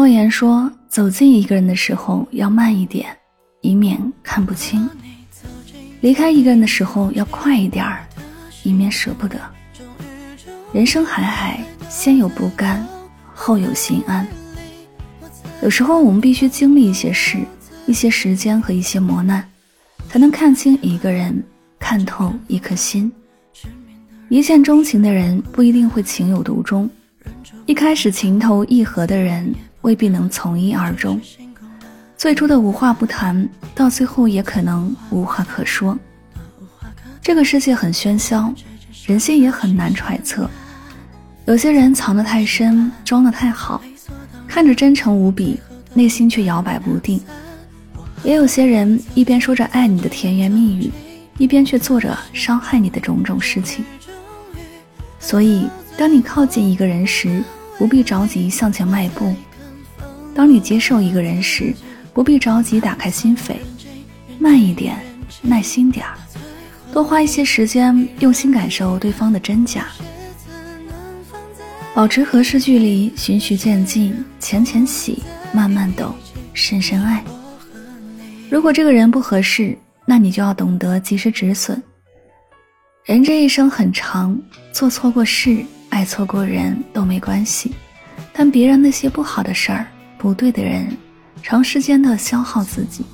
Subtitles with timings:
[0.00, 3.14] 莫言说：“走近一个人的时候要慢一点，
[3.60, 4.88] 以免看不清；
[6.00, 8.02] 离开一个人的时候要快一点儿，
[8.62, 9.38] 以免舍不得。
[10.72, 12.82] 人生海海，先有不甘，
[13.34, 14.26] 后有心安。
[15.60, 17.36] 有时候我们必须经历一些事、
[17.84, 19.46] 一些时间和一些磨难，
[20.08, 21.44] 才能看清一个人，
[21.78, 23.12] 看透一颗心。
[24.30, 26.88] 一见钟情的人不一定会情有独钟，
[27.66, 31.20] 一开始情投意合的人。”未必能从一而终，
[32.16, 35.98] 最初的无话不谈，到最后也可能无话可说。
[37.22, 38.52] 这个世界很喧嚣，
[39.06, 40.48] 人心也很难揣测。
[41.46, 43.80] 有些人藏得太深，装得太好，
[44.46, 45.58] 看着真诚无比，
[45.94, 47.18] 内心却摇摆不定；
[48.22, 50.90] 也有些人一边说着爱你的甜言蜜语，
[51.38, 53.84] 一边却做着伤害你的种种事情。
[55.18, 57.42] 所以，当你靠近一个人时，
[57.78, 59.34] 不必着急向前迈步。
[60.34, 61.74] 当你接受一个人时，
[62.12, 63.56] 不必着急打开心扉，
[64.38, 64.98] 慢一点，
[65.42, 66.14] 耐心点儿，
[66.92, 69.86] 多花一些时间，用心感受对方的真假，
[71.94, 75.22] 保持合适距离，循序渐进，浅浅喜，
[75.52, 76.14] 慢慢懂，
[76.54, 77.22] 深深爱。
[78.48, 81.80] 如果这个人不合适，那你就要懂得及时止损。
[83.04, 84.38] 人这一生很长，
[84.72, 87.72] 做错过事，爱错过人都没关系，
[88.32, 89.86] 但别让那些不好的事儿。
[90.20, 90.94] 不对的人，
[91.42, 93.06] 长时间的消耗自己。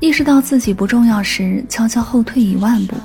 [0.00, 2.96] 意识到自己不重要时，悄悄后退一万步。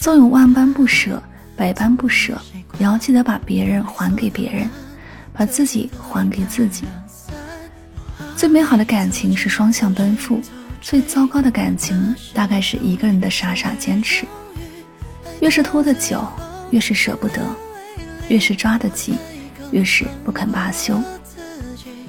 [0.00, 1.20] 纵有万般不舍，
[1.56, 2.38] 百般不舍，
[2.78, 4.68] 也要记得把别人还给别人，
[5.32, 6.84] 把自己还给自己。
[8.36, 10.42] 最美好的感情是双向奔赴，
[10.82, 14.26] 最糟糕的感情大概是一个人的傻傻坚持。
[15.40, 16.22] 越是拖得久，
[16.70, 17.40] 越是舍不得；
[18.28, 19.16] 越是抓得紧，
[19.70, 21.00] 越是不肯罢休。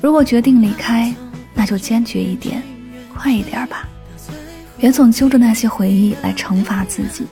[0.02, 1.14] 如果决定离开，
[1.54, 2.62] 那就坚决一点，
[3.14, 3.88] 快一点吧，
[4.78, 7.26] 别总揪着那些回忆来惩罚自己。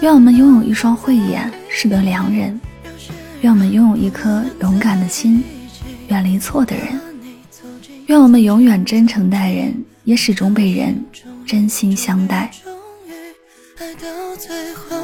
[0.00, 2.56] 愿我们拥有一双慧眼，识得良人；
[3.40, 5.42] 愿我们拥有一颗勇敢的心，
[6.06, 6.86] 远离错的人；
[8.06, 9.74] 愿我们永远真诚待人，
[10.04, 11.04] 也始终被人
[11.44, 12.50] 真心相待。
[13.78, 14.96] 爱到最后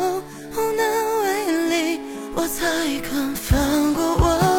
[0.53, 2.01] 无能为力，
[2.37, 2.65] 我才
[3.01, 4.54] 肯放过我。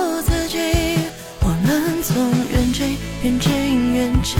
[3.25, 4.39] 愿尽愿情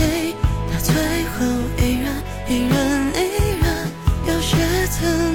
[0.72, 1.44] 到最后
[1.76, 2.78] 依然依然
[3.16, 3.66] 依然
[4.28, 5.25] 有些曾